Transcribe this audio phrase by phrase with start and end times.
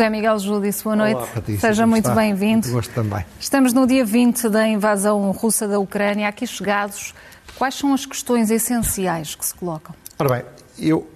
[0.00, 1.16] José Miguel Júdice, boa noite.
[1.16, 2.70] Olá, Patrícia, Seja muito bem-vindo.
[2.70, 3.22] Gosto também.
[3.38, 6.26] Estamos no dia 20 da invasão russa da Ucrânia.
[6.26, 7.12] Aqui chegados,
[7.58, 9.94] quais são as questões essenciais que se colocam?
[10.18, 10.44] Ora bem,
[10.78, 11.06] eu,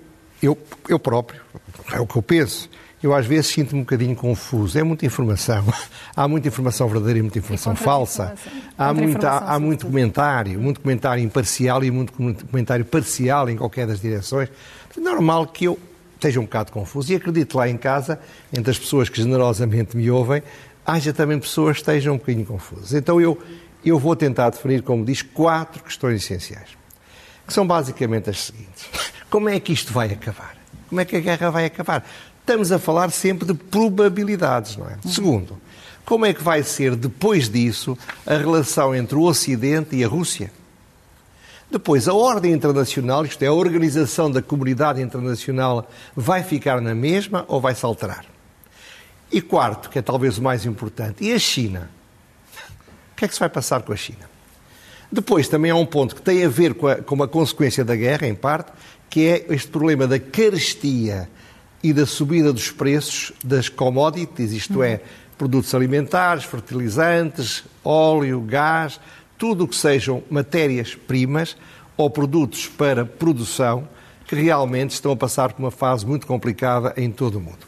[0.42, 1.40] eu, eu próprio,
[1.92, 2.68] é o que eu penso,
[3.04, 4.78] eu às vezes sinto-me um bocadinho confuso.
[4.78, 5.64] É muita informação.
[6.16, 8.26] Há muita informação verdadeira e muita informação E falsa.
[8.28, 8.72] contra-informação.
[8.78, 9.90] Há, muita, Contra-informação, há muito sobretudo.
[9.92, 14.48] comentário, muito comentário imparcial e muito comentário parcial em qualquer das direções.
[14.96, 15.78] É normal que eu
[16.14, 17.12] esteja um bocado confuso.
[17.12, 18.18] E acredito lá em casa,
[18.56, 20.42] entre as pessoas que generosamente me ouvem,
[20.86, 22.94] haja também pessoas que estejam um bocadinho confusas.
[22.94, 23.38] Então eu,
[23.84, 26.70] eu vou tentar definir, como diz, quatro questões essenciais
[27.46, 28.86] que são basicamente as seguintes.
[29.28, 30.56] Como é que isto vai acabar?
[30.88, 32.02] Como é que a guerra vai acabar?
[32.44, 34.98] Estamos a falar sempre de probabilidades, não é?
[35.08, 35.58] Segundo,
[36.04, 40.52] como é que vai ser depois disso a relação entre o Ocidente e a Rússia?
[41.70, 47.46] Depois, a ordem internacional, isto é, a organização da comunidade internacional, vai ficar na mesma
[47.48, 48.26] ou vai se alterar?
[49.32, 51.90] E quarto, que é talvez o mais importante, e a China?
[53.12, 54.28] O que é que se vai passar com a China?
[55.10, 57.96] Depois, também há um ponto que tem a ver com, a, com uma consequência da
[57.96, 58.70] guerra, em parte,
[59.08, 61.26] que é este problema da carestia
[61.84, 65.02] e da subida dos preços das commodities, isto é,
[65.36, 68.98] produtos alimentares, fertilizantes, óleo, gás,
[69.36, 71.54] tudo o que sejam matérias-primas
[71.94, 73.86] ou produtos para produção
[74.26, 77.66] que realmente estão a passar por uma fase muito complicada em todo o mundo.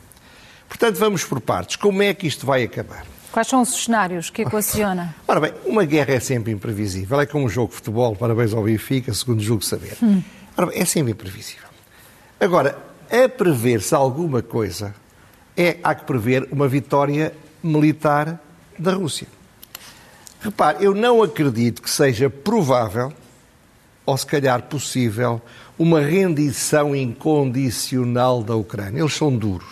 [0.67, 1.77] Portanto, vamos por partes.
[1.77, 3.05] Como é que isto vai acabar?
[3.31, 5.15] Quais são os cenários que equaciona?
[5.29, 7.21] Ora bem, uma guerra é sempre imprevisível.
[7.21, 9.99] É como um jogo de futebol, parabéns ao Benfica, segundo julgo saber.
[10.57, 11.69] Ora bem, é sempre imprevisível.
[12.41, 12.79] Agora,
[13.11, 14.95] a prever-se alguma coisa,
[15.57, 18.41] é, há que prever uma vitória militar
[18.79, 19.27] da Rússia.
[20.41, 23.13] Repare, eu não acredito que seja provável,
[24.05, 25.41] ou se calhar possível,
[25.79, 29.01] uma rendição incondicional da Ucrânia.
[29.01, 29.67] Eles são duros.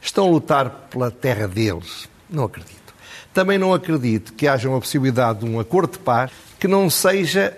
[0.00, 2.08] Estão a lutar pela terra deles.
[2.30, 2.94] Não acredito.
[3.34, 7.56] Também não acredito que haja uma possibilidade de um acordo de paz que não seja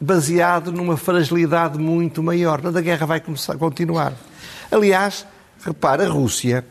[0.00, 2.60] baseado numa fragilidade muito maior.
[2.60, 4.12] Portanto, a guerra vai começar, continuar.
[4.70, 5.26] Aliás,
[5.64, 6.64] repare, a Rússia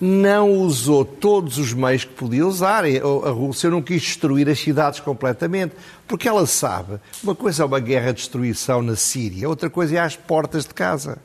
[0.00, 2.84] não usou todos os meios que podia usar.
[2.84, 5.74] A Rússia não quis destruir as cidades completamente,
[6.06, 9.98] porque ela sabe, uma coisa é uma guerra de destruição na Síria, outra coisa é
[9.98, 11.18] às portas de casa.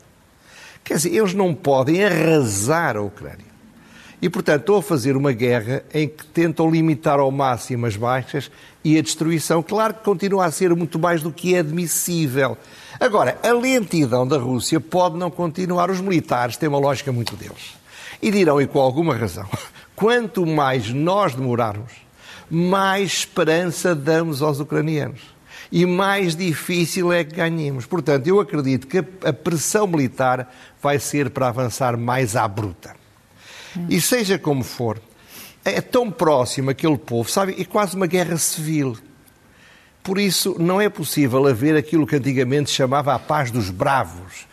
[0.83, 3.51] Quer dizer, eles não podem arrasar a Ucrânia.
[4.21, 8.51] E, portanto, estão a fazer uma guerra em que tentam limitar ao máximo as baixas
[8.83, 9.63] e a destruição.
[9.63, 12.55] Claro que continua a ser muito mais do que é admissível.
[13.01, 15.89] Agora, a lentidão da Rússia pode não continuar.
[15.89, 17.73] Os militares têm uma lógica muito deles.
[18.21, 19.49] E dirão, e com alguma razão,
[19.95, 21.93] quanto mais nós demorarmos,
[22.47, 25.19] mais esperança damos aos ucranianos.
[25.71, 27.87] E mais difícil é que ganhemos.
[27.87, 32.95] Portanto, eu acredito que a pressão militar vai ser para avançar mais à bruta.
[33.89, 35.01] E seja como for,
[35.65, 37.55] é tão próximo aquele povo, sabe?
[37.59, 38.95] É quase uma guerra civil.
[40.03, 44.47] Por isso, não é possível haver aquilo que antigamente se chamava a paz dos bravos.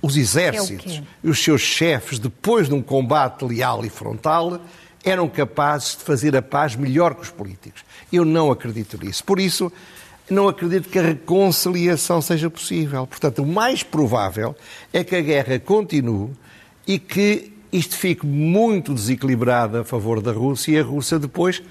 [0.00, 4.60] Os exércitos É e os seus chefes, depois de um combate leal e frontal,
[5.04, 7.84] eram capazes de fazer a paz melhor que os políticos.
[8.12, 9.22] Eu não acredito nisso.
[9.22, 9.70] Por isso,
[10.28, 13.06] não acredito que a reconciliação seja possível.
[13.06, 14.56] Portanto, o mais provável
[14.92, 16.30] é que a guerra continue
[16.86, 21.62] e que isto fique muito desequilibrado a favor da Rússia e a Rússia depois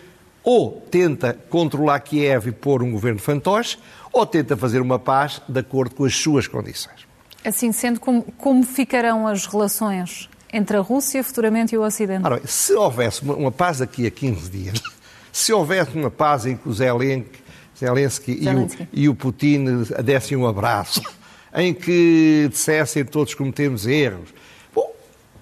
[0.44, 3.78] ou tenta controlar Kiev e pôr um governo fantoche
[4.12, 7.08] ou tenta fazer uma paz de acordo com as suas condições.
[7.44, 12.26] Assim sendo, como, como ficarão as relações entre a Rússia futuramente e o Ocidente?
[12.26, 14.82] Ora se houvesse uma, uma paz daqui a 15 dias,
[15.32, 17.40] se houvesse uma paz em que o Zelensky,
[17.80, 18.88] Zelensky, e, o, Zelensky.
[18.94, 21.02] e o Putin dessem um abraço,
[21.56, 24.30] em que dissessem todos cometemos erros,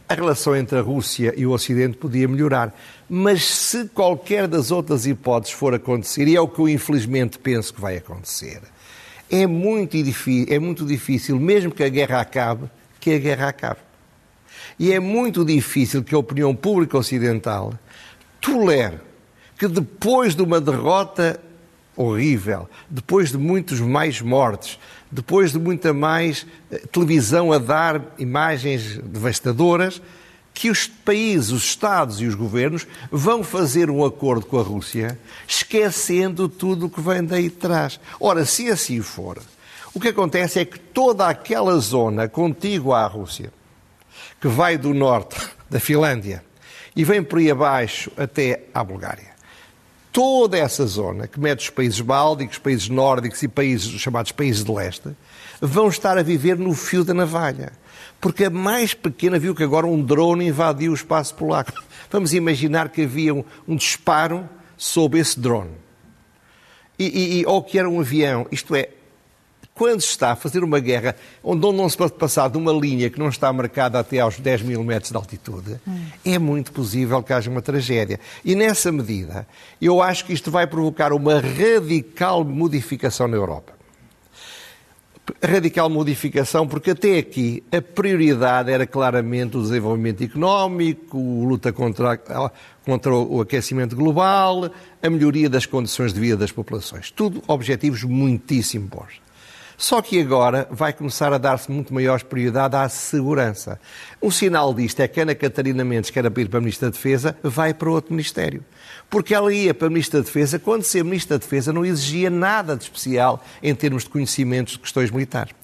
[0.09, 2.75] a relação entre a Rússia e o Ocidente podia melhorar.
[3.08, 7.72] Mas se qualquer das outras hipóteses for acontecer, e é o que eu infelizmente penso
[7.72, 8.59] que vai acontecer,
[9.29, 12.67] é muito, difícil, é muito difícil, mesmo que a guerra acabe,
[13.00, 13.79] que a guerra acabe.
[14.79, 17.73] E é muito difícil que a opinião pública ocidental
[18.41, 18.97] tolere
[19.59, 21.40] que depois de uma derrota
[21.96, 24.79] horrível, depois de muitos mais mortes,
[25.11, 30.02] depois de muita mais eh, televisão a dar imagens devastadoras,
[30.53, 35.17] que os países, os Estados e os governos vão fazer um acordo com a Rússia,
[35.47, 38.00] esquecendo tudo o que vem daí de trás.
[38.20, 39.40] Ora, se assim for,
[39.94, 43.52] o que acontece é que toda aquela zona contígua à Rússia,
[44.40, 45.38] que vai do norte
[45.70, 46.44] da Finlândia
[46.96, 49.28] e vem por aí abaixo até à Bulgária,
[50.11, 54.72] toda essa zona, que mete os países bálticos, países nórdicos e países chamados países de
[54.72, 55.09] leste,
[55.61, 57.72] vão estar a viver no fio da navalha.
[58.20, 61.72] Porque a mais pequena viu que agora um drone invadiu o espaço polaco.
[62.11, 65.72] Vamos imaginar que havia um, um disparo sob esse drone.
[66.97, 68.46] E, e, ou que era um avião.
[68.52, 68.90] Isto é,
[69.79, 73.09] quando se está a fazer uma guerra onde não se pode passar de uma linha
[73.09, 76.05] que não está marcada até aos 10 mil metros de altitude, hum.
[76.26, 78.20] é muito possível que haja uma tragédia.
[78.43, 79.47] E nessa medida,
[79.81, 83.72] eu acho que isto vai provocar uma radical modificação na Europa.
[85.41, 92.17] Radical modificação, porque até aqui a prioridade era claramente o desenvolvimento económico, a luta contra,
[92.84, 94.70] contra o aquecimento global,
[95.02, 97.09] a melhoria das condições de vida das populações.
[97.11, 99.28] Tudo objetivos muitíssimo bons.
[99.79, 103.79] Só que agora vai começar a dar-se muito maior prioridade à segurança.
[104.22, 106.90] Um sinal disto é que Ana Catarina Mendes, que era para ir para a Ministra
[106.90, 108.61] da Defesa, vai para outro Ministério.
[109.09, 112.29] Porque ela ia para a Ministra da Defesa, quando ser Ministra da Defesa não exigia
[112.29, 115.55] nada de especial em termos de conhecimentos de questões militares.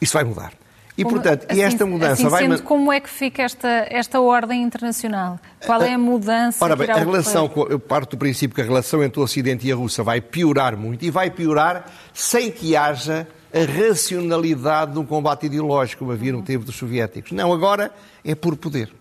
[0.00, 0.52] Isso vai mudar.
[0.96, 2.42] E, como, portanto, assim, e esta mudança assim vai...
[2.44, 5.40] Sendo, como é que fica esta, esta ordem internacional?
[5.66, 6.64] Qual é a mudança?
[6.64, 9.72] Ora bem, a relação, eu parto do princípio que a relação entre o Ocidente e
[9.72, 15.06] a Rússia vai piorar muito e vai piorar sem que haja a racionalidade de um
[15.06, 17.32] combate ideológico, como havia no tempo dos soviéticos.
[17.32, 17.92] Não, agora
[18.24, 18.92] é por poder.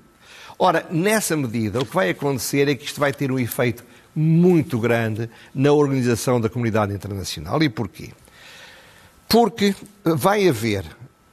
[0.59, 3.83] Ora, nessa medida, o que vai acontecer é que isto vai ter um efeito
[4.15, 7.61] muito grande na organização da comunidade internacional.
[7.61, 8.09] E porquê?
[9.29, 10.85] Porque vai haver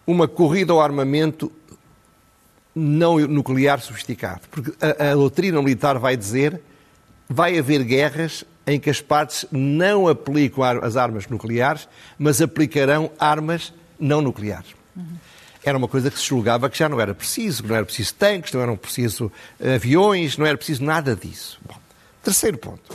[0.07, 1.51] uma corrida ao armamento
[2.75, 4.43] não nuclear sofisticado.
[4.51, 6.61] Porque a, a doutrina militar vai dizer
[7.29, 11.89] vai haver guerras em que as partes não aplicam as armas nucleares,
[12.19, 14.75] mas aplicarão armas não nucleares.
[14.97, 15.17] Uhum.
[15.63, 18.15] Era uma coisa que se julgava que já não era preciso, que não era preciso
[18.15, 19.33] tanques, não eram preciso
[19.75, 21.59] aviões, não era preciso nada disso.
[21.67, 21.77] Bom,
[22.23, 22.95] terceiro ponto.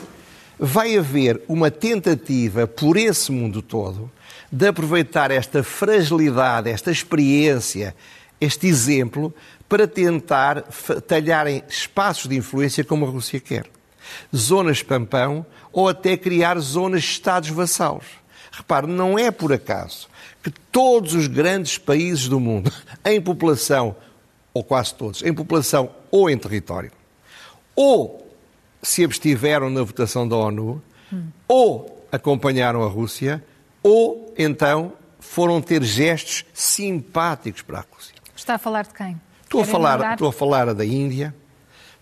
[0.57, 4.12] Vai haver uma tentativa por esse mundo todo
[4.51, 7.95] de aproveitar esta fragilidade, esta experiência,
[8.42, 9.33] este exemplo,
[9.68, 10.63] para tentar
[11.07, 13.66] talharem espaços de influência como a Rússia quer
[14.35, 18.06] zonas pampão ou até criar zonas de Estados vassalos.
[18.51, 20.07] Repare, não é por acaso
[20.44, 22.71] que todos os grandes países do mundo,
[23.06, 23.95] em população,
[24.53, 26.91] ou quase todos, em população ou em território,
[27.75, 28.27] ou
[28.81, 31.27] se abstiveram na votação da ONU, hum.
[31.47, 33.44] ou acompanharam a Rússia,
[33.83, 38.15] ou então foram ter gestos simpáticos para a Rússia.
[38.35, 39.19] Está a falar de quem?
[39.44, 41.35] Estou a falar, estou a falar da Índia,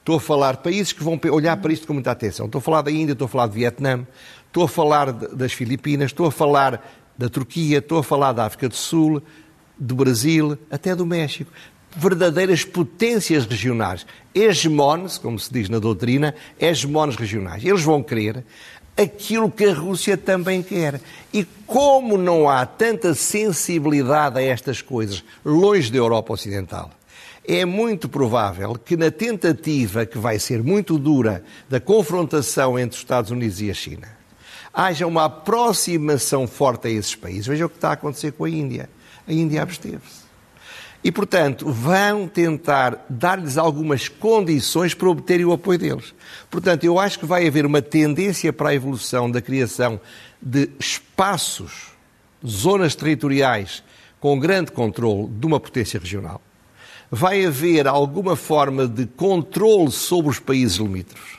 [0.08, 2.46] Estou a falar de países que vão olhar para isto com muita atenção.
[2.46, 4.08] Estou a falar da Índia, estou a falar de Vietnã,
[4.46, 6.82] estou a falar das Filipinas, estou a falar
[7.18, 9.22] da Turquia, estou a falar da África do Sul,
[9.78, 11.52] do Brasil, até do México.
[11.94, 17.66] Verdadeiras potências regionais, hegemones, como se diz na doutrina, hegemones regionais.
[17.66, 18.46] Eles vão querer
[18.96, 21.02] aquilo que a Rússia também quer.
[21.34, 26.92] E como não há tanta sensibilidade a estas coisas longe da Europa Ocidental,
[27.48, 33.02] é muito provável que na tentativa, que vai ser muito dura, da confrontação entre os
[33.02, 34.10] Estados Unidos e a China,
[34.74, 37.48] haja uma aproximação forte a esses países.
[37.48, 38.90] Veja o que está a acontecer com a Índia.
[39.26, 40.28] A Índia absteve-se.
[41.02, 46.14] E, portanto, vão tentar dar-lhes algumas condições para obterem o apoio deles.
[46.50, 50.02] Portanto, eu acho que vai haver uma tendência para a evolução da criação
[50.42, 51.92] de espaços,
[52.46, 53.84] zonas territoriais
[54.20, 56.42] com grande controle de uma potência regional
[57.12, 61.38] vai haver alguma forma de controle sobre os países limítrofes,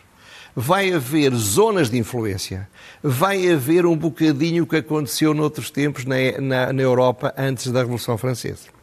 [0.54, 2.68] vai haver zonas de influência,
[3.02, 7.80] vai haver um bocadinho o que aconteceu noutros tempos na, na, na Europa antes da
[7.80, 8.78] Revolução Francesa.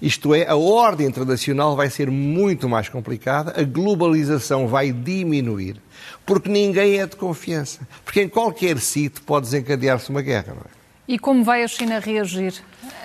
[0.00, 5.76] Isto é, a ordem internacional vai ser muito mais complicada, a globalização vai diminuir,
[6.26, 7.86] porque ninguém é de confiança.
[8.04, 10.81] Porque em qualquer sítio pode desencadear-se uma guerra, não é?
[11.06, 12.54] E como vai a China reagir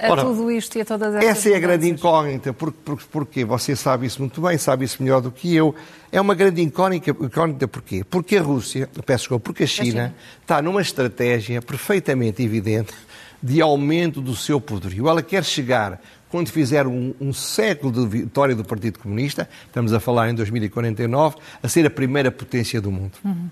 [0.02, 2.54] a Ora, tudo isto e a todas essas Essa é a grande incógnita.
[2.54, 3.44] Por, por, porquê?
[3.44, 5.74] Você sabe isso muito bem, sabe isso melhor do que eu.
[6.12, 8.04] É uma grande incógnita, incógnita porquê?
[8.04, 12.94] Porque a Rússia, peço desculpa, porque a China, a China está numa estratégia perfeitamente evidente
[13.42, 15.10] de aumento do seu poderio.
[15.10, 16.00] Ela quer chegar,
[16.30, 21.38] quando fizer um, um, século de vitória do Partido Comunista, estamos a falar em 2049,
[21.62, 23.14] a ser a primeira potência do mundo.
[23.26, 23.50] Uhum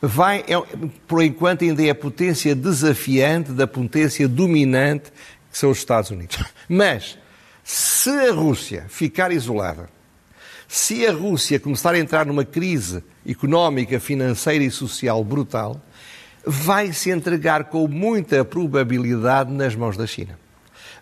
[0.00, 0.60] vai, é,
[1.06, 5.12] por enquanto, ainda é a potência desafiante da potência dominante
[5.50, 6.38] que são os Estados Unidos.
[6.68, 7.18] Mas,
[7.64, 9.88] se a Rússia ficar isolada,
[10.68, 15.80] se a Rússia começar a entrar numa crise económica, financeira e social brutal,
[16.44, 20.38] vai se entregar com muita probabilidade nas mãos da China.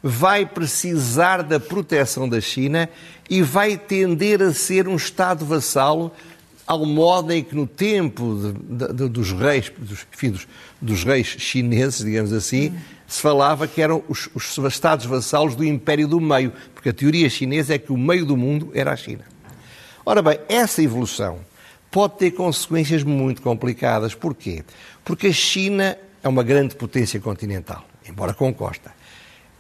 [0.03, 2.89] Vai precisar da proteção da China
[3.29, 6.13] e vai tender a ser um Estado vassalo
[6.67, 10.49] ao modo em que no tempo de, de, dos reis, dos, enfim, dos,
[10.81, 12.79] dos, reis chineses, digamos assim, hum.
[13.07, 14.57] se falava que eram os, os
[15.07, 18.71] vassalos do Império do Meio, porque a teoria chinesa é que o meio do mundo
[18.75, 19.25] era a China.
[20.07, 21.39] Ora bem, essa evolução
[21.91, 24.15] pode ter consequências muito complicadas.
[24.15, 24.65] Porquê?
[25.05, 28.93] Porque a China é uma grande potência continental, embora com costa.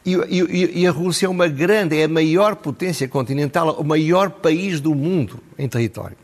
[0.05, 4.31] E, e, e, a Rússia é uma grande, é a maior potência continental, o maior
[4.31, 6.17] país do mundo em território.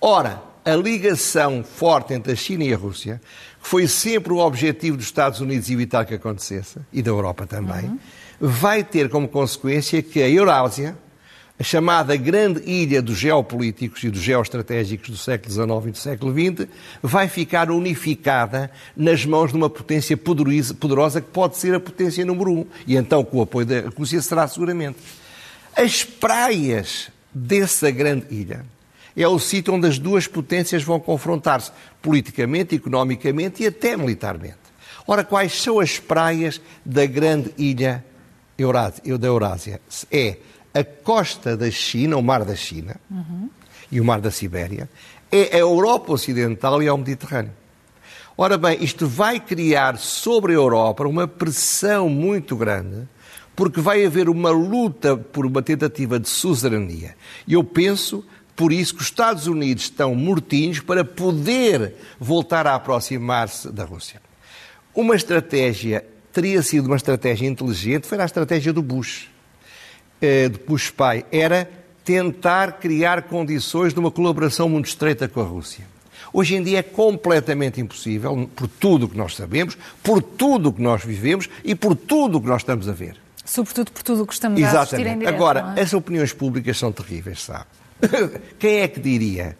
[0.00, 3.20] Ora, a ligação forte entre a China e a Rússia,
[3.62, 7.84] que foi sempre o objetivo dos Estados Unidos evitar que acontecesse, e da Europa também,
[7.84, 7.98] uhum.
[8.40, 10.98] vai ter como consequência que a Eurásia,
[11.58, 16.32] a chamada grande ilha dos geopolíticos e dos geoestratégicos do século XIX e do século
[16.34, 16.68] XX,
[17.00, 22.50] vai ficar unificada nas mãos de uma potência poderosa que pode ser a potência número
[22.50, 22.66] um.
[22.86, 24.98] E então, com o apoio da Rússia, será seguramente.
[25.74, 28.75] As praias dessa grande ilha
[29.22, 34.66] é o sítio onde as duas potências vão confrontar-se politicamente, economicamente e até militarmente.
[35.06, 38.04] Ora, quais são as praias da grande ilha
[39.18, 39.80] da Eurásia?
[40.10, 40.36] É
[40.74, 43.48] a costa da China, o Mar da China uhum.
[43.90, 44.88] e o Mar da Sibéria,
[45.30, 47.52] é a Europa Ocidental e ao Mediterrâneo.
[48.38, 53.08] Ora bem, isto vai criar sobre a Europa uma pressão muito grande,
[53.54, 57.16] porque vai haver uma luta por uma tentativa de suzerania.
[57.46, 58.22] E eu penso,
[58.56, 64.20] por isso, que os Estados Unidos estão mortinhos para poder voltar a aproximar-se da Rússia.
[64.94, 69.28] Uma estratégia, teria sido uma estratégia inteligente, foi a estratégia do Bush
[70.20, 71.68] eh, de Bush pai era
[72.04, 75.84] tentar criar condições de uma colaboração muito estreita com a Rússia.
[76.32, 80.72] Hoje em dia é completamente impossível, por tudo o que nós sabemos, por tudo o
[80.72, 83.16] que nós vivemos e por tudo o que nós estamos a ver.
[83.44, 84.78] Sobretudo por tudo o que estamos Exatamente.
[84.78, 85.82] a assistir em direto, Agora, é?
[85.82, 87.66] as opiniões públicas são terríveis, sabe?
[88.58, 89.56] Quem é que diria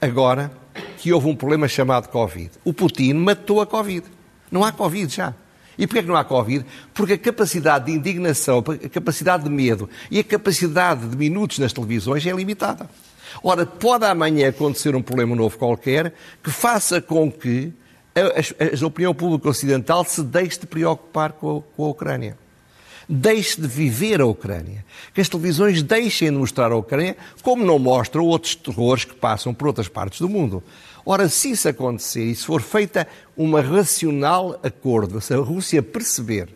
[0.00, 0.50] agora
[0.98, 2.50] que houve um problema chamado Covid?
[2.64, 4.06] O Putin matou a Covid.
[4.50, 5.34] Não há Covid já.
[5.78, 6.64] E porquê é que não há Covid?
[6.94, 11.72] Porque a capacidade de indignação, a capacidade de medo e a capacidade de minutos nas
[11.72, 12.88] televisões é limitada.
[13.42, 17.72] Ora, pode amanhã acontecer um problema novo qualquer que faça com que
[18.14, 22.38] a, a, a opinião pública ocidental se deixe de preocupar com a, com a Ucrânia.
[23.08, 24.84] Deixe de viver a Ucrânia.
[25.14, 29.54] Que as televisões deixem de mostrar a Ucrânia como não mostram outros terrores que passam
[29.54, 30.62] por outras partes do mundo.
[31.04, 36.48] Ora, se isso acontecer e se for feita uma racional acordo, se a Rússia perceber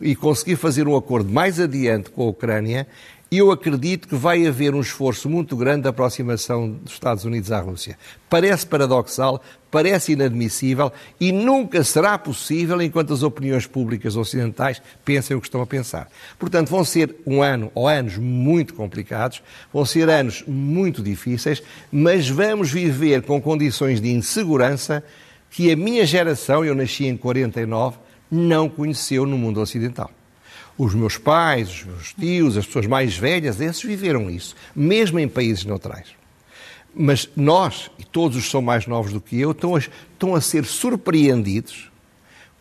[0.00, 2.86] e conseguir fazer um acordo mais adiante com a Ucrânia,
[3.30, 7.60] eu acredito que vai haver um esforço muito grande de aproximação dos Estados Unidos à
[7.60, 7.98] Rússia.
[8.30, 15.40] Parece paradoxal, parece inadmissível e nunca será possível enquanto as opiniões públicas ocidentais pensem o
[15.40, 16.08] que estão a pensar.
[16.38, 19.42] Portanto, vão ser um ano ou anos muito complicados,
[19.72, 25.02] vão ser anos muito difíceis, mas vamos viver com condições de insegurança
[25.50, 27.98] que a minha geração, eu nasci em 49,
[28.30, 30.10] não conheceu no mundo ocidental.
[30.78, 35.28] Os meus pais, os meus tios, as pessoas mais velhas, esses viveram isso, mesmo em
[35.28, 36.08] países neutrais.
[36.94, 40.34] Mas nós, e todos os que são mais novos do que eu, estão a, estão
[40.34, 41.90] a ser surpreendidos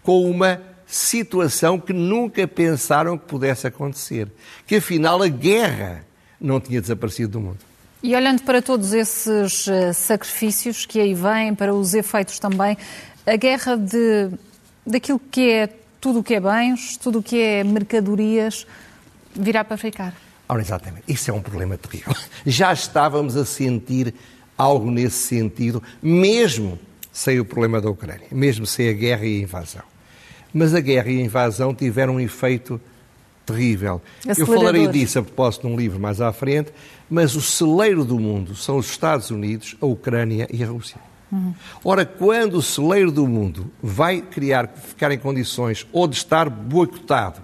[0.03, 4.27] com uma situação que nunca pensaram que pudesse acontecer.
[4.67, 6.05] Que afinal a guerra
[6.39, 7.59] não tinha desaparecido do mundo.
[8.03, 12.77] E olhando para todos esses eh, sacrifícios que aí vêm, para os efeitos também,
[13.25, 14.29] a guerra de,
[14.85, 15.69] daquilo que é
[16.05, 18.67] tudo o que é bens, tudo o que é mercadorias,
[19.33, 20.13] virá para ficar.
[20.47, 21.01] Ora, exatamente.
[21.07, 22.13] Isso é um problema terrível.
[22.45, 24.13] Já estávamos a sentir
[24.55, 26.77] algo nesse sentido, mesmo
[27.11, 29.81] sem o problema da Ucrânia, mesmo sem a guerra e a invasão.
[30.53, 32.79] Mas a guerra e a invasão tiveram um efeito
[33.43, 33.99] terrível.
[34.27, 36.71] Eu falarei disso a propósito num livro mais à frente,
[37.09, 40.99] mas o celeiro do mundo são os Estados Unidos, a Ucrânia e a Rússia.
[41.83, 47.41] Ora, quando o celeiro do mundo vai criar, ficar em condições ou de estar boicotado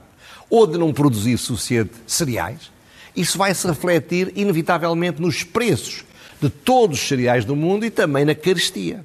[0.50, 2.72] ou de não produzir suficiente cereais,
[3.16, 6.04] isso vai se refletir inevitavelmente nos preços
[6.42, 9.04] de todos os cereais do mundo e também na carestia.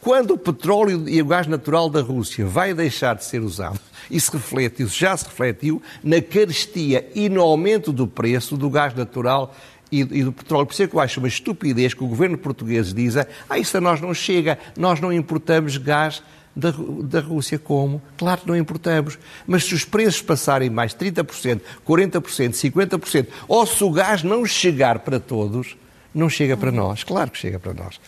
[0.00, 3.78] Quando o petróleo e o gás natural da Rússia vai deixar de ser usado,
[4.10, 8.94] isso reflete, isso já se refletiu na carestia e no aumento do preço do gás
[8.94, 9.54] natural
[9.90, 10.66] e, e, do petróleo.
[10.66, 13.76] Por isso é que eu acho uma estupidez que o governo português diz ah, isso
[13.76, 16.22] a nós não chega, nós não importamos gás
[16.54, 17.58] da, da Rússia.
[17.58, 18.00] Como?
[18.16, 19.18] Claro que não importamos.
[19.46, 25.00] Mas se os preços passarem mais 30%, 40%, 50%, ou se o gás não chegar
[25.00, 25.76] para todos,
[26.14, 27.04] não chega para nós.
[27.04, 28.00] Claro que chega para nós.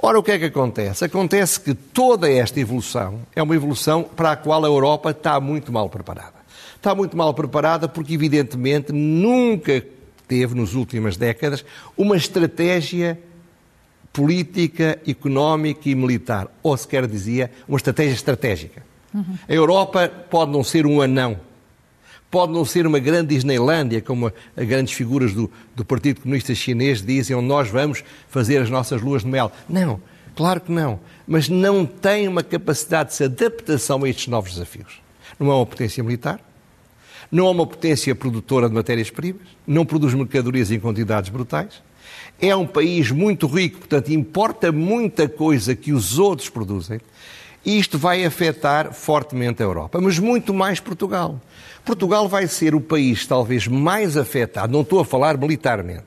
[0.00, 1.04] Ora, o que é que acontece?
[1.04, 5.72] Acontece que toda esta evolução é uma evolução para a qual a Europa está muito
[5.72, 6.38] mal preparada.
[6.76, 9.84] Está muito mal preparada porque, evidentemente, nunca
[10.28, 11.64] teve, nas últimas décadas,
[11.96, 13.18] uma estratégia
[14.12, 18.82] política, económica e militar, ou se quer dizia, uma estratégia estratégica.
[19.14, 19.38] Uhum.
[19.48, 21.38] A Europa pode não ser um anão,
[22.30, 27.00] pode não ser uma grande Disneylândia, como as grandes figuras do, do Partido Comunista Chinês
[27.02, 29.50] dizem, onde nós vamos fazer as nossas luas de mel.
[29.68, 30.00] Não,
[30.34, 31.00] claro que não.
[31.26, 35.00] Mas não tem uma capacidade de adaptação a estes novos desafios.
[35.38, 36.40] Não é uma potência militar,
[37.30, 41.82] não é uma potência produtora de matérias-primas, não produz mercadorias em quantidades brutais,
[42.40, 47.00] é um país muito rico, portanto, importa muita coisa que os outros produzem.
[47.64, 51.40] E isto vai afetar fortemente a Europa, mas muito mais Portugal.
[51.84, 56.06] Portugal vai ser o país talvez mais afetado, não estou a falar militarmente,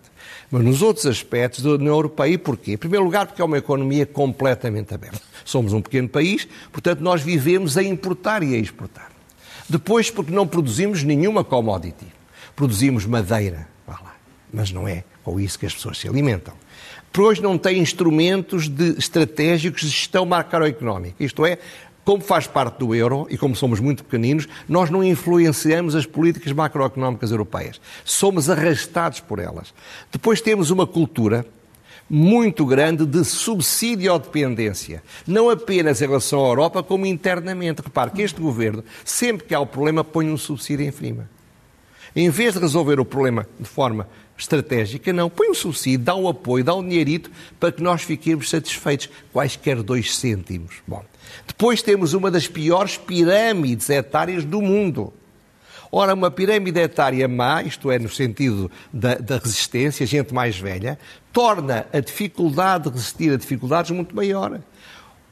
[0.49, 2.33] mas nos outros aspectos da União Europeia.
[2.33, 2.73] E porquê?
[2.73, 5.21] Em primeiro lugar, porque é uma economia completamente aberta.
[5.43, 9.10] Somos um pequeno país, portanto, nós vivemos a importar e a exportar.
[9.71, 12.05] Depois, porque não produzimos nenhuma commodity.
[12.53, 13.69] Produzimos madeira,
[14.51, 16.53] mas não é com isso que as pessoas se alimentam.
[17.13, 21.23] Pois não têm instrumentos de estratégicos de gestão macroeconómica.
[21.23, 21.57] Isto é,
[22.03, 26.51] como faz parte do euro e como somos muito pequeninos, nós não influenciamos as políticas
[26.51, 27.79] macroeconómicas europeias.
[28.03, 29.73] Somos arrastados por elas.
[30.11, 31.45] Depois temos uma cultura
[32.13, 35.01] muito grande de subsídio ou dependência.
[35.25, 37.81] Não apenas em relação à Europa, como internamente.
[37.81, 41.29] Repare que este governo, sempre que há o problema, põe um subsídio em cima.
[42.13, 45.29] Em vez de resolver o problema de forma estratégica, não.
[45.29, 49.81] Põe um subsídio, dá um apoio, dá um dinheirito para que nós fiquemos satisfeitos, quaisquer
[49.81, 50.81] dois cêntimos.
[50.85, 51.05] Bom,
[51.47, 55.13] depois temos uma das piores pirâmides etárias do mundo.
[55.91, 60.97] Ora, uma pirâmide etária má, isto é, no sentido da, da, resistência, gente mais velha,
[61.33, 64.61] torna a dificuldade de resistir a dificuldades muito maior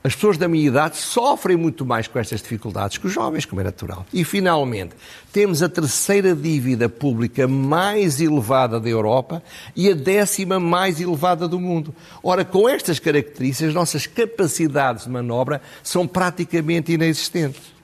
[0.02, 3.60] as pessoas da minha idade sofrem muito mais com estas dificuldades que os jovens, como
[3.60, 4.06] é natural.
[4.14, 4.96] E, finalmente,
[5.34, 9.44] temos a terceira dívida pública mais elevada da Europa
[9.76, 11.94] e a décima mais elevada do mundo.
[12.24, 17.79] Ora, com estas características, nossas capacidades de manobra são praticamente inexistentes.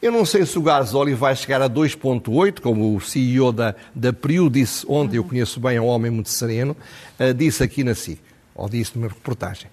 [0.00, 4.12] Eu não sei se o gasóleo vai chegar a 2,8, como o CEO da, da
[4.12, 6.76] Priu disse ontem, eu conheço bem, é um homem muito sereno,
[7.18, 8.20] uh, disse aqui na SIC,
[8.54, 9.70] ou disse numa reportagem.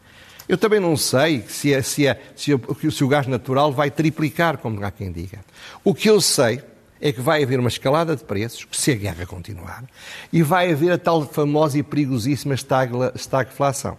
[0.47, 2.59] Eu também não sei se, é, se, é, se, é,
[2.91, 5.39] se o gás natural vai triplicar, como há quem diga.
[5.83, 6.61] O que eu sei
[6.99, 9.83] é que vai haver uma escalada de preços, se a guerra continuar,
[10.31, 13.97] e vai haver a tal famosa e perigosíssima estagflação,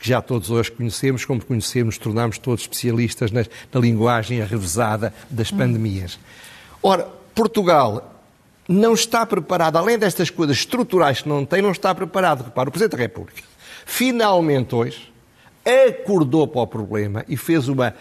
[0.00, 5.50] que já todos hoje conhecemos, como conhecemos, tornamos todos especialistas na, na linguagem arrevesada das
[5.50, 6.18] pandemias.
[6.82, 8.22] Ora, Portugal
[8.66, 12.44] não está preparado, além destas coisas estruturais que não tem, não está preparado.
[12.44, 13.42] Repara, o Presidente da República,
[13.84, 15.12] finalmente hoje,
[15.64, 17.94] acordou para o problema e fez uma.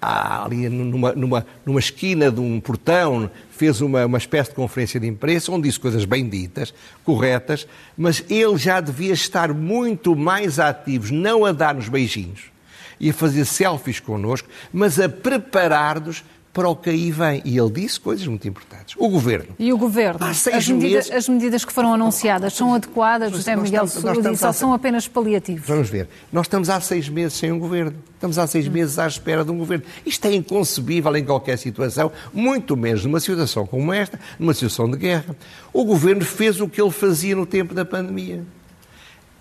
[0.00, 5.06] Ali numa, numa, numa esquina de um portão, fez uma, uma espécie de conferência de
[5.06, 11.12] imprensa onde disse coisas bem ditas, corretas, mas ele já devia estar muito mais ativo,
[11.12, 12.56] não a dar-nos beijinhos
[12.98, 16.24] e a fazer selfies connosco, mas a preparar-nos
[16.56, 17.42] para o que aí vem.
[17.44, 18.96] E ele disse coisas muito importantes.
[18.98, 19.54] O Governo.
[19.58, 20.24] E o Governo?
[20.24, 24.52] Há seis as, medidas, as medidas que foram anunciadas são adequadas, José Miguel Sousa, ou
[24.54, 25.68] são apenas paliativos?
[25.68, 26.08] Vamos ver.
[26.32, 27.94] Nós estamos há seis meses sem um Governo.
[28.14, 29.84] Estamos há seis meses à espera de um Governo.
[30.06, 34.96] Isto é inconcebível em qualquer situação, muito menos numa situação como esta, numa situação de
[34.96, 35.36] guerra.
[35.74, 38.42] O Governo fez o que ele fazia no tempo da pandemia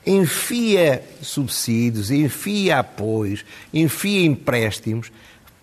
[0.08, 5.12] enfia subsídios, enfia apoios, enfia empréstimos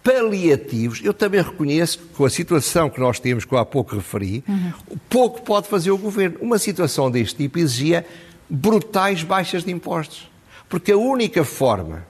[0.02, 3.94] paliativos, eu também reconheço que com a situação que nós temos, que eu há pouco
[3.94, 4.72] referi, uhum.
[5.08, 6.38] pouco pode fazer o governo.
[6.40, 8.04] Uma situação deste tipo exigia
[8.50, 10.30] brutais baixas de impostos.
[10.68, 12.04] Porque a única forma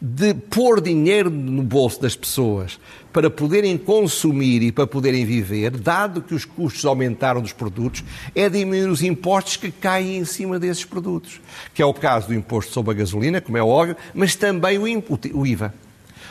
[0.00, 2.78] de pôr dinheiro no bolso das pessoas
[3.12, 8.48] para poderem consumir e para poderem viver, dado que os custos aumentaram dos produtos, é
[8.48, 11.40] diminuir os impostos que caem em cima desses produtos.
[11.74, 15.46] Que é o caso do imposto sobre a gasolina, como é óbvio, mas também o
[15.46, 15.74] IVA.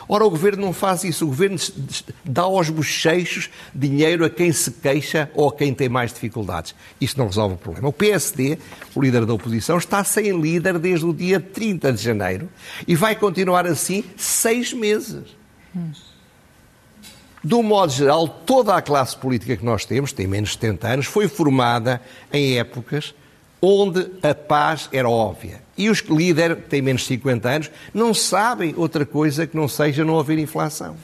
[0.08, 1.24] Ora, o governo não faz isso.
[1.24, 1.58] O governo
[2.24, 6.74] dá aos bochechos dinheiro a quem se queixa ou a quem tem mais dificuldades.
[6.98, 7.88] Isso não resolve o problema.
[7.88, 8.58] O PSD,
[8.94, 12.48] o líder da oposição, está sem líder desde o dia 30 de janeiro
[12.86, 15.36] e vai continuar assim seis meses.
[17.44, 20.88] De um modo geral, toda a classe política que nós temos, tem menos de 70
[20.88, 22.00] anos, foi formada
[22.32, 23.14] em épocas
[23.60, 25.60] onde a paz era óbvia.
[25.76, 29.68] E os líderes, que têm menos de 50 anos, não sabem outra coisa que não
[29.68, 30.96] seja não haver inflação.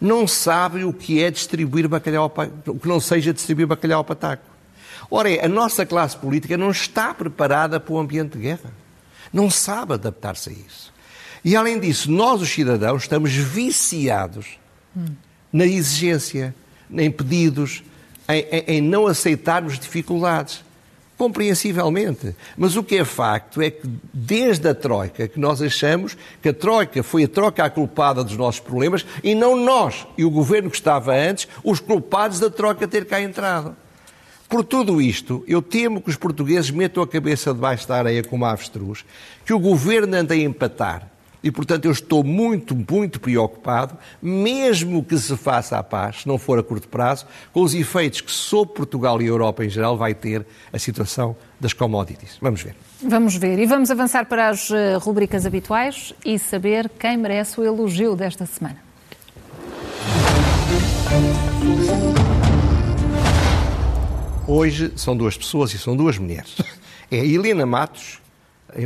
[0.00, 2.32] Não sabem o que é distribuir bacalhau,
[2.66, 4.44] o que não seja distribuir bacalhau ao pataco.
[5.10, 8.72] Ora, a nossa classe política não está preparada para o ambiente de guerra.
[9.32, 10.92] Não sabe adaptar-se a isso.
[11.44, 14.58] E, além disso, nós, os cidadãos, estamos viciados
[15.52, 16.54] na exigência,
[16.90, 17.82] em pedidos,
[18.28, 20.64] em, em, em não aceitarmos dificuldades.
[21.16, 22.34] Compreensivelmente.
[22.56, 26.54] Mas o que é facto é que, desde a Troika, que nós achamos que a
[26.54, 30.70] Troika foi a Troika a culpada dos nossos problemas e não nós e o governo
[30.70, 33.76] que estava antes, os culpados da Troika ter cá entrado.
[34.48, 38.44] Por tudo isto, eu temo que os portugueses metam a cabeça debaixo da areia como
[38.44, 39.04] avestruz,
[39.46, 41.11] que o governo anda a empatar
[41.42, 46.38] e, portanto, eu estou muito, muito preocupado, mesmo que se faça a paz, se não
[46.38, 49.96] for a curto prazo, com os efeitos que sobre Portugal e a Europa em geral
[49.96, 52.38] vai ter a situação das commodities.
[52.40, 52.76] Vamos ver.
[53.02, 53.58] Vamos ver.
[53.58, 58.46] E vamos avançar para as eh, rubricas habituais e saber quem merece o elogio desta
[58.46, 58.78] semana.
[64.46, 66.56] Hoje são duas pessoas e são duas mulheres.
[67.10, 68.22] É a Helena Matos,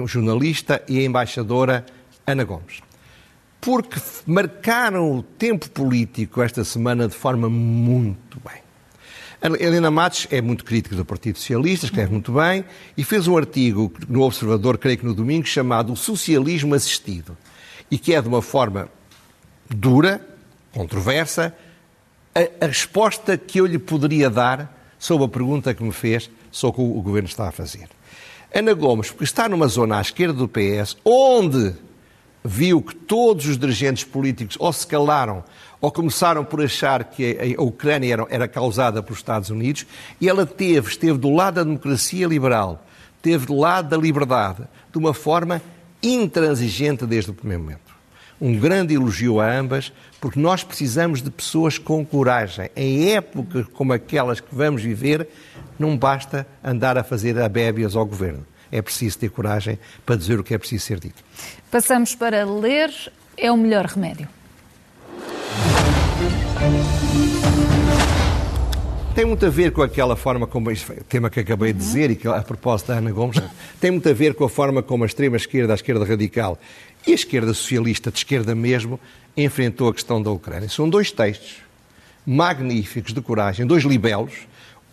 [0.04, 1.86] jornalista e embaixadora
[2.26, 2.80] Ana Gomes.
[3.60, 8.66] Porque marcaram o tempo político esta semana de forma muito bem.
[9.40, 12.64] A Helena Matos é muito crítica do Partido Socialista, escreve muito bem,
[12.96, 17.36] e fez um artigo no Observador, creio que no domingo, chamado O Socialismo Assistido,
[17.90, 18.88] e que é de uma forma
[19.68, 20.26] dura,
[20.72, 21.54] controversa,
[22.34, 26.80] a, a resposta que eu lhe poderia dar sobre a pergunta que me fez sobre
[26.80, 27.88] o que o Governo está a fazer.
[28.54, 31.74] Ana Gomes, porque está numa zona à esquerda do PS, onde
[32.46, 35.44] viu que todos os dirigentes políticos ou se calaram
[35.80, 39.86] ou começaram por achar que a Ucrânia era, era causada pelos Estados Unidos,
[40.20, 42.84] e ela teve, esteve do lado da democracia liberal,
[43.16, 45.60] esteve do lado da liberdade, de uma forma
[46.02, 47.94] intransigente desde o primeiro momento.
[48.40, 52.70] Um grande elogio a ambas, porque nós precisamos de pessoas com coragem.
[52.76, 55.28] Em épocas como aquelas que vamos viver,
[55.78, 60.44] não basta andar a fazer abébias ao governo é preciso ter coragem para dizer o
[60.44, 61.22] que é preciso ser dito.
[61.70, 62.90] Passamos para ler
[63.36, 64.28] é o melhor remédio.
[69.14, 70.74] Tem muito a ver com aquela forma como, o
[71.08, 73.40] tema que acabei de dizer e que a propósito da Ana Gomes,
[73.80, 76.58] tem muito a ver com a forma como a extrema-esquerda, a esquerda radical
[77.06, 79.00] e a esquerda socialista, de esquerda mesmo,
[79.34, 80.68] enfrentou a questão da Ucrânia.
[80.68, 81.62] São dois textos
[82.26, 84.32] magníficos de coragem, dois libelos,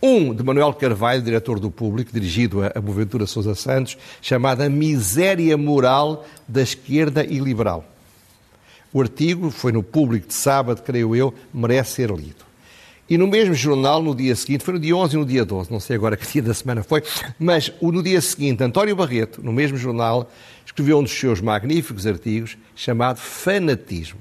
[0.06, 6.26] um de Manuel Carvalho, diretor do Público, dirigido a Boaventura Sousa Santos, chamada Miséria Moral
[6.46, 7.86] da Esquerda e Liberal.
[8.92, 12.44] O artigo foi no Público de sábado, creio eu, merece ser lido.
[13.10, 15.72] E no mesmo jornal, no dia seguinte, foi no dia 11 e no dia 12,
[15.72, 17.02] não sei agora que dia da semana foi,
[17.40, 20.30] mas no dia seguinte, António Barreto, no mesmo jornal,
[20.66, 24.20] escreveu um dos seus magníficos artigos chamado Fanatismo.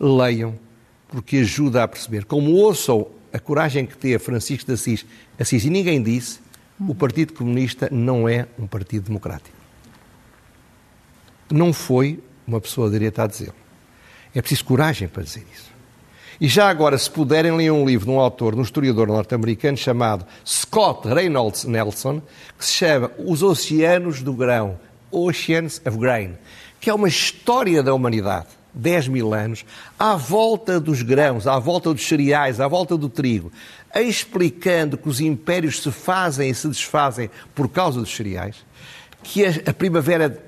[0.00, 0.58] Leiam,
[1.06, 2.24] porque ajuda a perceber.
[2.24, 5.06] Como ouçam a coragem que teve Francisco de Assis,
[5.38, 6.40] Assis e ninguém disse,
[6.88, 9.56] o Partido Comunista não é um partido democrático.
[11.50, 13.52] Não foi uma pessoa de direita a dizer.
[14.34, 15.70] É preciso coragem para dizer isso.
[16.40, 19.76] E já agora, se puderem, ler um livro de um autor, de um historiador norte-americano
[19.76, 22.22] chamado Scott Reynolds Nelson,
[22.58, 26.38] que se chama Os Oceanos do Grão, Oceans of Grain,
[26.80, 29.64] que é uma história da humanidade 10 mil anos,
[29.98, 33.50] à volta dos grãos, à volta dos cereais, à volta do trigo,
[33.94, 38.56] explicando que os impérios se fazem e se desfazem por causa dos cereais,
[39.22, 40.42] que a, primavera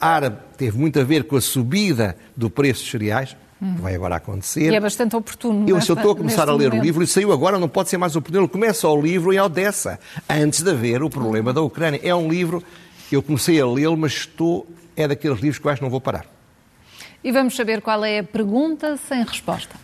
[0.00, 4.16] árabe teve muito a ver com a subida do preço dos cereais, que vai agora
[4.16, 4.70] acontecer.
[4.70, 5.68] E é bastante oportuno.
[5.68, 6.80] Eu, nesta, se eu estou a começar a ler momento.
[6.80, 8.44] o livro, e saiu agora, não pode ser mais oportuno.
[8.44, 12.00] Ele começa o livro em Odessa, antes de haver o problema da Ucrânia.
[12.04, 12.62] É um livro,
[13.10, 16.00] eu comecei a lê-lo, mas estou, é daqueles livros que eu acho que não vou
[16.00, 16.37] parar.
[17.22, 19.74] E vamos saber qual é a pergunta sem resposta.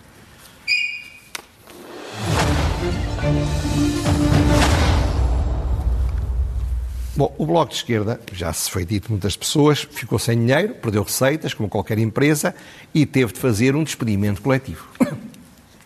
[7.17, 11.03] Bom, o Bloco de Esquerda, já se foi dito muitas pessoas, ficou sem dinheiro, perdeu
[11.03, 12.55] receitas, como qualquer empresa,
[12.93, 14.89] e teve de fazer um despedimento coletivo.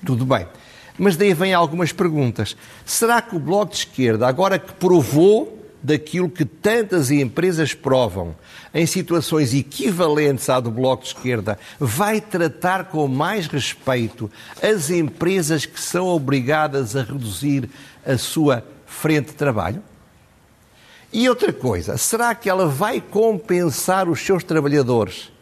[0.05, 0.47] Tudo bem.
[0.99, 2.57] Mas daí vêm algumas perguntas.
[2.85, 8.35] Será que o Bloco de Esquerda, agora que provou daquilo que tantas empresas provam
[8.75, 14.31] em situações equivalentes à do Bloco de Esquerda, vai tratar com mais respeito
[14.63, 17.69] as empresas que são obrigadas a reduzir
[18.05, 19.83] a sua frente de trabalho?
[21.13, 25.33] E outra coisa, será que ela vai compensar os seus trabalhadores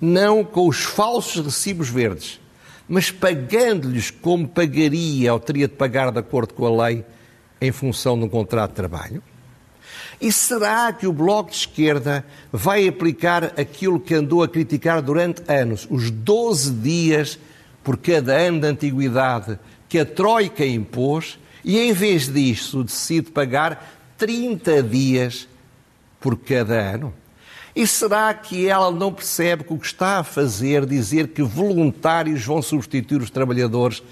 [0.00, 2.38] não com os falsos recibos verdes,
[2.86, 7.04] mas pagando-lhes como pagaria ou teria de pagar de acordo com a lei
[7.60, 9.22] em função de um contrato de trabalho?
[10.24, 15.42] E será que o Bloco de Esquerda vai aplicar aquilo que andou a criticar durante
[15.46, 17.38] anos, os 12 dias
[17.82, 24.14] por cada ano de antiguidade que a Troika impôs, e em vez disso decide pagar
[24.16, 25.46] 30 dias
[26.18, 27.12] por cada ano?
[27.76, 32.42] E será que ela não percebe que o que está a fazer dizer que voluntários
[32.42, 34.02] vão substituir os trabalhadores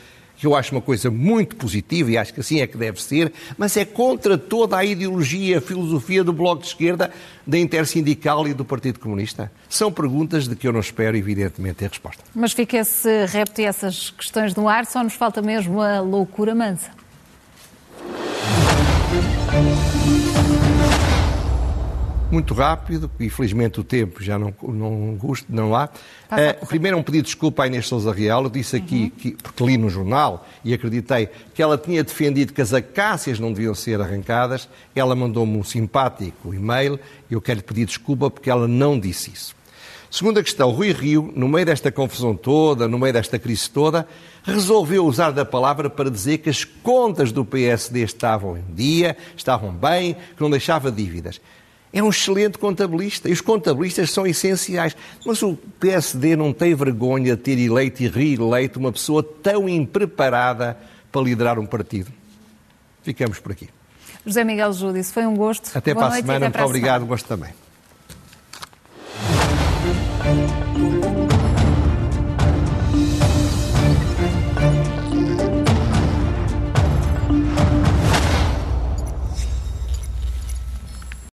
[0.42, 3.32] que eu acho uma coisa muito positiva e acho que assim é que deve ser,
[3.56, 7.12] mas é contra toda a ideologia, a filosofia do Bloco de Esquerda,
[7.46, 9.52] da Intersindical e do Partido Comunista?
[9.68, 12.24] São perguntas de que eu não espero, evidentemente, ter resposta.
[12.34, 16.56] Mas fica esse repto e essas questões no ar, só nos falta mesmo a loucura
[16.56, 16.90] mansa.
[22.32, 25.18] Muito rápido, infelizmente o tempo já não, não,
[25.48, 25.84] não há.
[25.84, 28.44] Uh, primeiro, um pedido de desculpa à Inês Souza Real.
[28.44, 29.10] Eu disse aqui, uhum.
[29.10, 33.52] que, porque li no jornal e acreditei que ela tinha defendido que as acácias não
[33.52, 34.68] deviam ser arrancadas.
[34.94, 36.98] Ela mandou-me um simpático e-mail
[37.30, 39.54] e eu quero lhe pedir desculpa porque ela não disse isso.
[40.10, 44.06] Segunda questão, Rui Rio, no meio desta confusão toda, no meio desta crise toda,
[44.42, 49.72] resolveu usar da palavra para dizer que as contas do PSD estavam em dia, estavam
[49.72, 51.40] bem, que não deixava dívidas
[51.92, 54.96] é um excelente contabilista e os contabilistas são essenciais.
[55.24, 60.76] Mas o PSD não tem vergonha de ter eleito e reeleito uma pessoa tão impreparada
[61.10, 62.10] para liderar um partido.
[63.02, 63.68] Ficamos por aqui.
[64.24, 65.76] José Miguel Júdice, foi um gosto.
[65.76, 67.52] Até Boa para a semana, muito obrigado, gosto também.